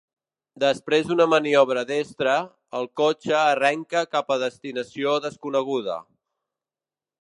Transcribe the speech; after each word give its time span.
Després 0.61 1.03
d'una 1.09 1.27
maniobra 1.33 1.83
destra, 1.91 2.39
el 2.81 2.89
cotxe 3.03 3.37
arrenca 3.43 4.05
cap 4.17 4.37
a 4.37 4.41
destinació 4.49 5.17
desconeguda. 5.31 6.05